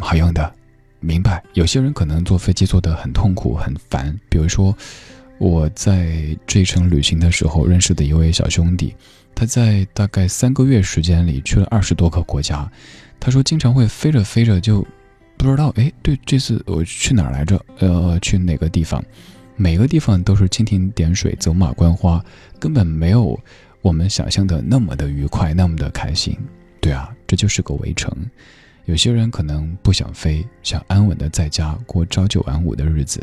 [0.00, 0.52] 好用的，
[0.98, 1.40] 明白。
[1.52, 4.12] 有些人可能坐飞机坐得很痛苦、很烦。
[4.28, 4.76] 比如说，
[5.38, 8.94] 我在这一程旅行的时候认识的一位小兄弟，
[9.34, 12.70] 他在大概三个月时间里去了二十多个国家。
[13.20, 14.86] 他说，经常会飞着飞着就
[15.36, 17.62] 不知道，哎，对，这次我去哪儿来着？
[17.78, 19.02] 呃，去哪个地方？
[19.56, 22.22] 每个地方都是蜻蜓点水、走马观花，
[22.58, 23.38] 根本没有
[23.80, 26.36] 我们想象的那么的愉快、那么的开心。
[26.80, 28.14] 对啊，这就是个围城。
[28.84, 33.18] 有些人可能不想飞，想安稳的在家过朝九晚五的日子；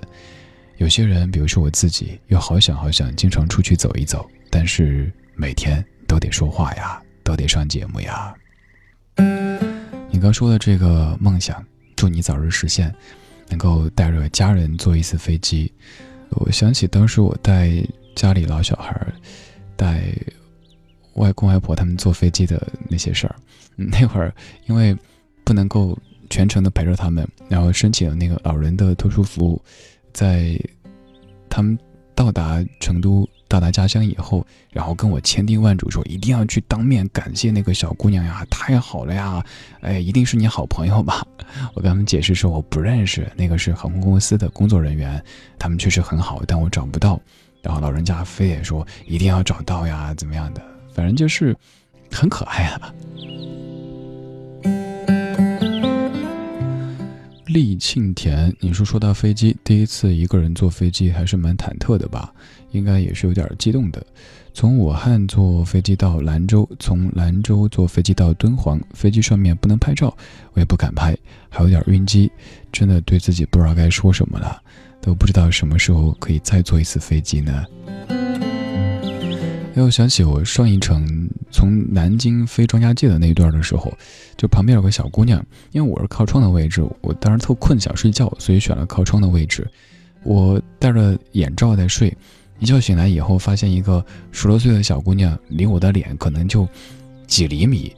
[0.78, 8.34] 有些人，比如说我自己，又好想好想经常出去走一走，但是每天都得说话呀，都得上节目呀。
[10.09, 11.63] 你刚说的这个梦想，
[11.95, 12.93] 祝你早日实现，
[13.49, 15.71] 能够带着家人坐一次飞机。
[16.32, 17.71] 我想起当时我带
[18.15, 19.05] 家里老小孩，
[19.76, 20.03] 带
[21.13, 23.36] 外公外婆他们坐飞机的那些事儿。
[23.76, 24.34] 那会儿
[24.67, 24.97] 因为
[25.43, 25.97] 不能够
[26.30, 29.61] 全程的陪着他们，然后申请了那个老人的特殊服务，
[30.14, 30.59] 在
[31.49, 31.78] 他们
[32.16, 39.43] 到达成都、到达家乡以后，然后跟我千叮万嘱说一定要去当面感谢那个小姑娘呀，太好了呀，
[39.82, 41.26] 哎，一定是你好朋友吧。
[41.74, 45.24] 我跟他们解释说我不认识，那个是航空公司的工作人员，
[45.59, 47.20] 他们确实很好，但我找不到。
[47.61, 50.61] 然后老人家非得说一定要找到呀，怎么样的，
[50.93, 51.55] 反正就是
[52.11, 52.93] 很可爱啊。
[57.54, 62.34] 厉庆田，你说说到飞机，第一次一个人坐飞机还是蛮忐忑的吧？
[62.72, 64.04] 应该也是有点激动的。
[64.56, 70.18] 从武汉坐飞机到兰州，从兰州坐飞机到敦煌，飞机上面不能拍照，
[70.54, 71.16] 我也不敢拍，
[71.47, 72.32] 还有点晕机，
[72.72, 74.60] 真的对自己不知道该说什么了，
[74.99, 77.64] 都不知道什么时候可以再坐一次飞机呢。
[79.76, 83.91] 哎，我想起我上一程从南京飞张家界的那一段的时候，
[84.38, 89.67] 就旁边有个小姑娘，因为我是靠窗的位置，我当时特困想睡觉，所以选了靠窗的位置，
[90.21, 92.15] 我戴着眼罩在睡。
[92.59, 96.67] 一觉醒来以后，发现一个十多岁的小姑娘离我的脸可能就
[97.26, 97.91] 几厘米，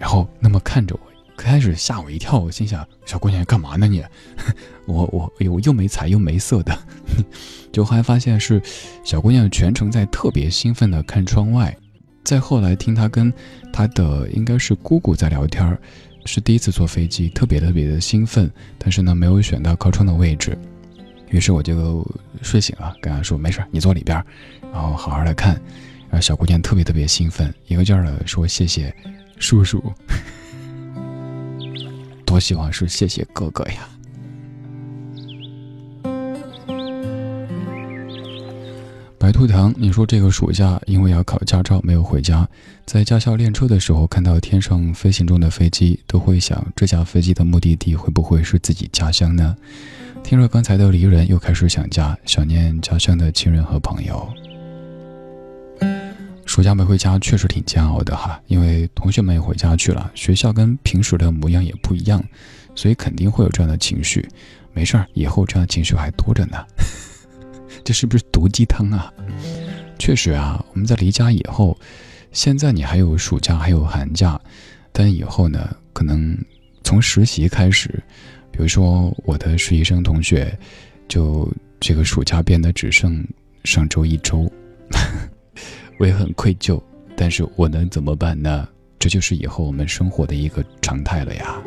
[0.00, 1.11] 然后那么看着我，
[1.44, 2.38] 开始吓我一跳。
[2.38, 4.02] 我心想：小姑娘干嘛呢你？
[4.86, 6.78] 我我哎呦，又没彩又没色的。
[7.72, 8.60] 就后来发现是
[9.04, 11.76] 小姑娘全程在特别兴奋的看窗外。
[12.24, 13.32] 再后来听她跟
[13.72, 15.76] 她的应该是姑姑在聊天，
[16.24, 20.56] 是第一次坐飞机，特别特别的兴奋，但是呢没有选到靠窗的位置。
[21.30, 22.06] 于是我就
[22.42, 24.22] 睡醒了，跟她说：“没事，你坐里边，
[24.72, 25.54] 然后好好的看。”
[26.10, 28.94] 然后小姑娘特别特别兴奋，一个劲儿的说：“谢谢
[29.38, 29.82] 叔叔，
[32.32, 33.86] 多希望是谢谢哥哥呀。”
[39.18, 42.48] 白兔糖，你说这个暑假因为要考驾照没有回家，
[42.86, 49.54] 在驾校练车的时候看到天上飞行中的飞机，都会想这架飞机的目的地会不会是自己家乡呢？
[50.24, 54.26] 听着刚才的离人，又开始想家，想念家乡的亲人和朋友。
[56.52, 62.22] 暑假没回家确实挺煎熬的哈，因为同学们也回家去了，学校跟平时的模样也不一样，
[62.74, 64.28] 所以肯定会有这样的情绪。
[64.74, 66.58] 没事儿，以后这样的情绪还多着呢。
[67.82, 69.10] 这是不是毒鸡汤啊？
[69.98, 71.74] 确实啊，我们在离家以后，
[72.32, 74.38] 现在你还有暑假，还有寒假，
[74.92, 76.36] 但以后呢，可能
[76.84, 77.88] 从实习开始。
[78.50, 80.54] 比如说，我的实习生同学，
[81.08, 81.50] 就
[81.80, 83.26] 这个暑假变得只剩
[83.64, 84.52] 上周一周，
[85.98, 86.80] 我也很愧疚，
[87.16, 88.68] 但是我能怎么办呢？
[88.98, 91.62] 这就是以后我们生活的一个常态了呀。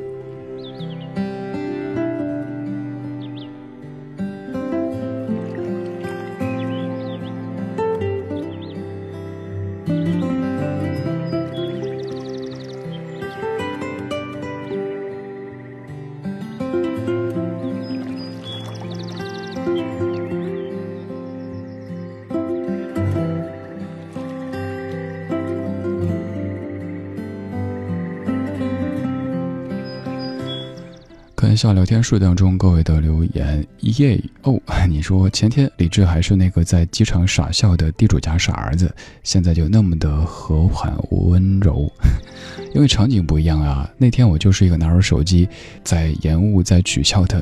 [31.56, 38.94] 一下聊天数当中各位的留言，耶哦， 你说前天李志还是那个在机场傻笑的地主家傻儿子，
[39.24, 41.90] 现在就那么的和缓温柔，
[42.76, 43.90] 因为场景不一样啊。
[43.98, 45.48] 那天我就是一个拿着手机
[45.82, 47.42] 在延误、在取消的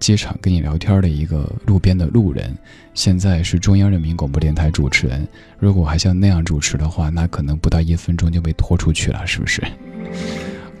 [0.00, 2.52] 机场跟你聊天的一个路边的路人，
[2.94, 5.24] 现在是中央人民广播电台主持人。
[5.60, 9.62] 如果还像那样主持的话，那可能不到一分钟就被拖出去了，是不是？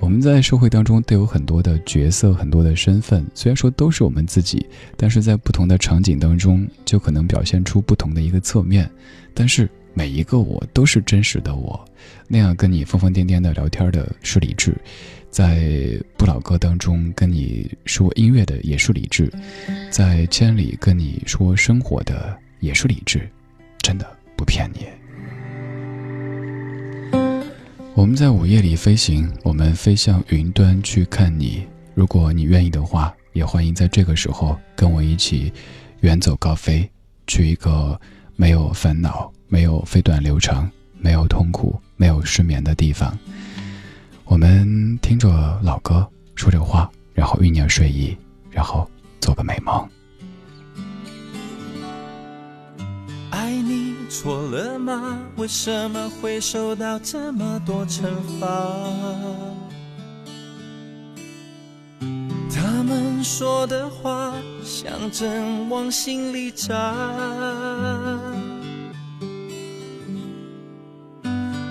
[0.02, 3.24] 我们在社会当中都有很多的角色，很多的身份。
[3.34, 8.90] 虽然说都是我们自己，但是在不同的场景当中，就可能表现出不同的一个侧面。
[9.32, 11.82] 但是每一个我都是真实的我，
[12.26, 14.76] 那样跟你疯疯癫癫的聊天的是理智，
[15.30, 19.32] 在不老歌当中跟你说音乐的也是理智，
[19.88, 23.30] 在千里跟你说生活的也是理智，
[23.78, 24.84] 真的不骗你。
[27.94, 31.66] 我们在午夜里飞行，我们飞向云端去看你。
[31.94, 35.52] 如果你愿意的话，也欢迎在这个时候跟我一起
[36.00, 36.90] 远走高飞，
[37.26, 38.00] 去一个
[38.34, 39.30] 没有烦恼。
[39.46, 40.68] 没有飞短流长，
[40.98, 43.16] 没有痛苦，没有失眠的地方。
[44.24, 48.16] 我们听着老歌，说着话，然后酝酿睡意，
[48.50, 48.90] 然后
[49.20, 49.86] 做个美梦。
[53.32, 55.18] 爱你错了吗？
[55.36, 58.02] 为什么会受到这么多惩
[58.38, 58.46] 罚？
[62.54, 66.94] 他们说的话像针往心里扎。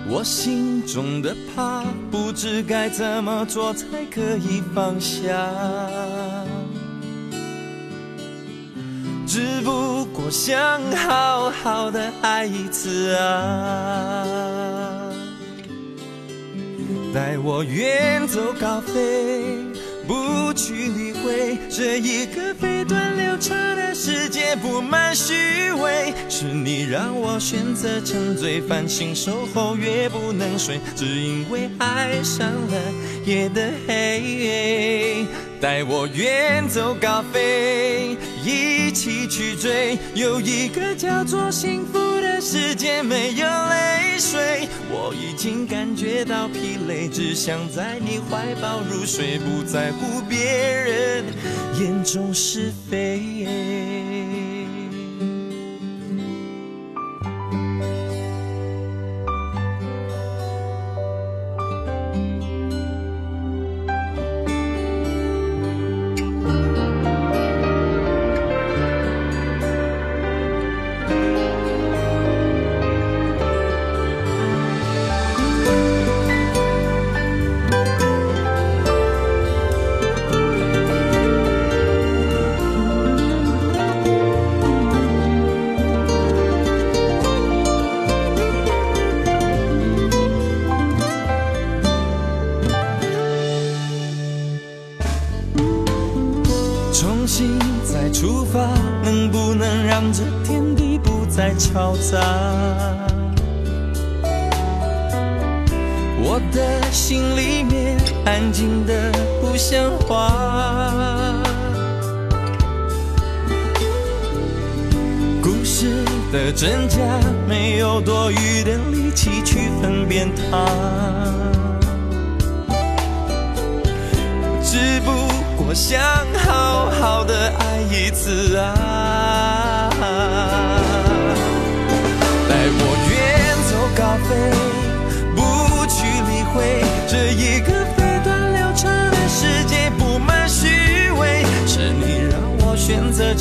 [0.09, 5.32] 我心中的怕，不知该怎么做才可以放下。
[9.34, 14.28] 只不过想好好的爱一次啊，
[17.14, 19.46] 带我远走高飞。
[20.06, 26.14] 不去理会这一个飞短流长的世界，布满虚伪。
[26.28, 32.78] 是你让我选择沉醉，繁星守候越不能睡，只因为爱上了
[33.26, 35.26] 夜的黑。
[35.62, 42.42] 带我远走高飞，一起去追，有一个叫做幸福的。
[42.42, 51.26] 世界没有泪水，我已经感觉到疲累，只想在你怀抱入睡，不在乎别人
[51.80, 54.01] 眼中是非。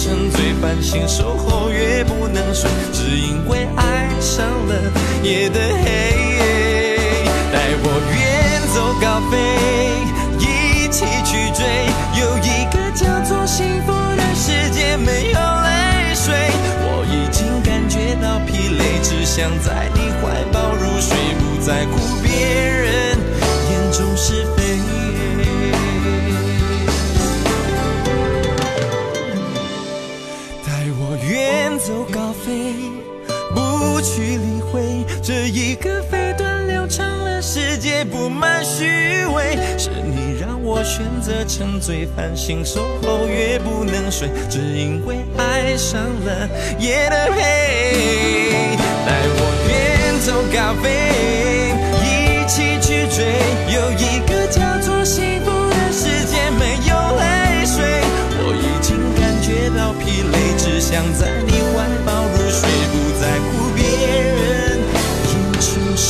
[0.02, 4.74] 沉醉，繁星守候越不能睡，只因为爱上了
[5.22, 6.96] 夜的黑。
[7.52, 9.36] 带我远走高飞，
[10.38, 11.60] 一起去追，
[12.18, 16.32] 有一个叫做幸福的世界，没有泪水。
[16.82, 20.00] 我已经感觉到疲累，只想在你。
[20.22, 21.92] 怀抱入睡，不在乎
[22.22, 22.99] 别人
[32.44, 32.74] 飞，
[33.54, 39.58] 不去理会这一个飞短流长的世界，布满虚伪。
[39.78, 48.76] 是你让我选择沉醉，繁星守候越不能睡，只因为爱上了夜的黑。
[49.06, 49.90] 带我远。
[50.20, 51.72] 走高飞，
[52.04, 53.24] 一起去追，
[53.72, 58.04] 有一个叫做幸福的世界，没有泪水。
[58.36, 61.52] 我已经感觉到疲累，只想在你，
[63.20, 64.80] 在乎别人
[65.26, 66.08] 眼中是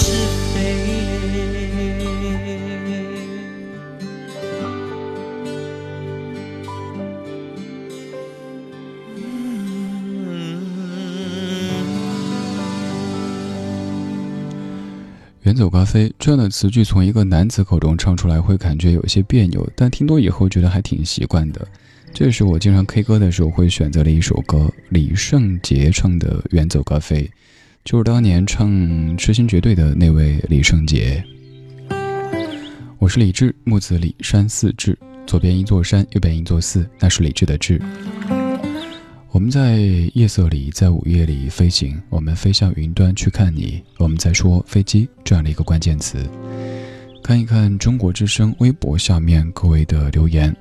[15.42, 21.66] 远走高飞这样的词句从一个男子口中唱出来，会感觉有些别扭，但听多以后觉得还挺习惯的。
[22.12, 27.22] 这是我经常 K 歌的时候会选择的一首歌，李圣杰唱的《远走高飞》。
[27.82, 28.70] 就是当年唱
[29.16, 31.24] 《痴心绝对》的那位李圣杰。
[32.98, 34.96] 我是李志，木子李，山寺志，
[35.26, 37.80] 左边一座山，右边一座寺，那是李志的志。
[39.30, 39.78] 我们在
[40.12, 43.82] 夜色里，在午夜里飞行，我们飞向云端去看你。
[43.96, 46.28] 我们在说飞机这样的一个关键词。
[47.22, 50.54] 看一看中国之声微博下面各位的留言，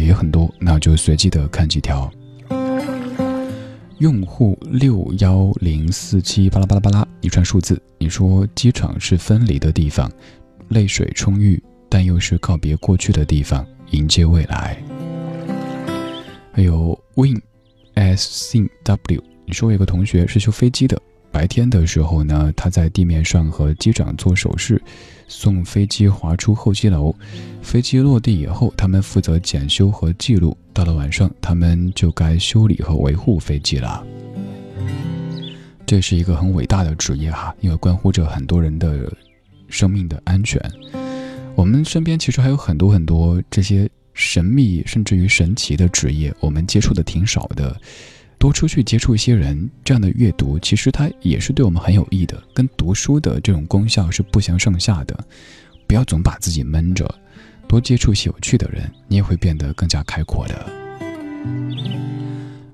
[0.00, 2.10] 也有很多，那就随机的看几条。
[3.98, 10.10] 用户六幺零四七巴拉巴拉巴拉一串数字，你说机场是分离的地方，
[10.68, 14.76] 泪水充裕，但又是告别过去的地方，迎接未来。
[16.52, 17.40] 还有 Win。
[17.96, 24.82] S C W，你说我有个同学是修飞机的，白天的时候呢，他在地面上和机长做手势，
[25.28, 27.14] 送飞机滑出候机楼。
[27.62, 30.56] 飞机落地以后，他们负责检修和记录。
[30.72, 34.04] 到了晚上，他们就该修理和维护飞机了。
[35.86, 39.12] 这是一个很伟大的职业哈，因为关乎着很多人的
[39.68, 40.60] 生命的安全。
[41.54, 43.88] 我们身边其实还有很多很多这些。
[44.16, 47.76] 神秘甚至于神奇的职业，我们接触的挺少的，
[48.44, 55.18] 多出去接触一些人，这样的阅读其实它也是对我们很有益的，跟读书的这种功效是不相上下的。
[55.86, 57.10] 不要总把自己闷着，
[57.66, 60.66] 多接触些有趣的人，你也会变得更加开阔的。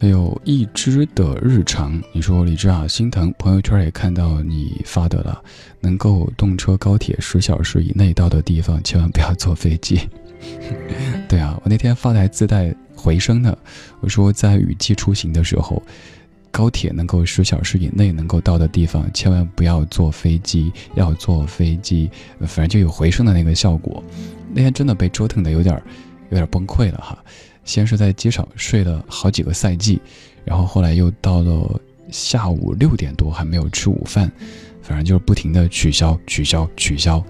[0.00, 5.40] 还有一只的日常，你说李志啊，心疼朋友圈也看到你发的了，
[5.78, 10.00] 能够动车高铁十小时以内到的地方，千万不要坐飞机。
[11.30, 13.56] 对啊，我那天发的还自带回声呢。
[14.00, 15.82] 我说在雨季出行的时候，
[16.50, 24.02] 高铁能够十小时以内能够到的地方，千万不要坐飞机，要坐飞机，反正就有回声的那个效果。
[24.52, 25.82] 那天真的被折腾的有点
[26.28, 27.18] 有点崩溃了哈。
[27.64, 30.00] 先是在机场睡了好几个赛季，
[30.44, 31.80] 然后后来又到了
[32.10, 34.30] 下午六点多还没有吃午饭，
[34.82, 37.24] 反正就是不停的取消取消取消，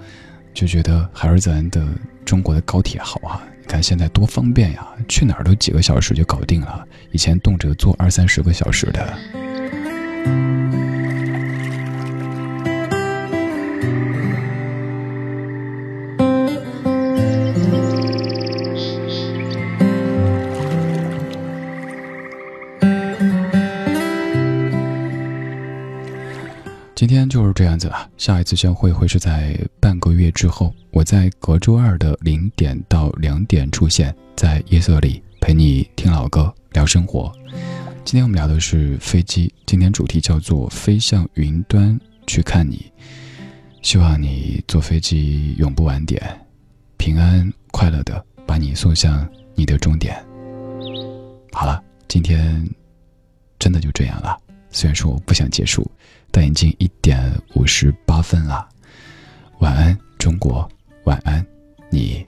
[0.52, 1.86] 就觉得还是咱的。
[2.22, 9.16] 中国的高铁好啊，看现在多方便呀，去哪儿都几个小时就搞定了，以前动辄坐二三十个小时的。
[27.00, 30.70] 今天就是这样子了，下一次相会会是在半个月之后。
[30.90, 37.32] 我在隔周二的零点到两点出现在夜色里，陪你听老歌聊生活。
[38.04, 42.92] 今天我们聊的是飞机，今天主题叫做飞向云端去看你。
[43.80, 46.22] 希望你坐飞机永不晚点，
[46.98, 50.22] 平安快乐的把你送向你的终点。
[51.52, 52.68] 好了，今天
[53.58, 54.38] 真的就这样了。
[54.70, 55.90] 虽然说我不想结束。
[56.30, 58.68] 但已经一点五十八分了。
[59.58, 60.68] 晚安中国。
[61.04, 61.44] 晚安
[61.90, 62.24] 你。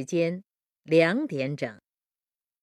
[0.00, 0.42] 时间
[0.82, 1.79] 两点整。